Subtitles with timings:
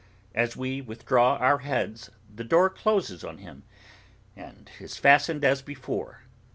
[0.33, 3.61] As we withdraw our heads, the door closes on him,
[4.35, 6.23] and is fastened as before.